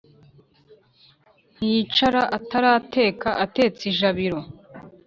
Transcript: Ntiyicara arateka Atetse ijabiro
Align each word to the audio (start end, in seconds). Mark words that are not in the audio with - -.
Ntiyicara 1.55 2.21
arateka 2.59 3.27
Atetse 3.45 3.81
ijabiro 3.91 4.39